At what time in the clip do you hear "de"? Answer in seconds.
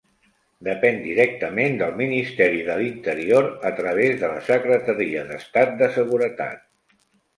2.69-2.77, 4.23-4.33, 5.83-5.95